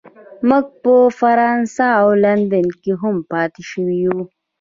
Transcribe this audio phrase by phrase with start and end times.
[0.47, 4.17] موږ په فرانسه او لندن کې هم پاتې شوي یو